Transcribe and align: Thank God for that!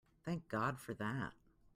Thank 0.25 0.47
God 0.47 0.79
for 0.79 0.93
that! 0.95 1.33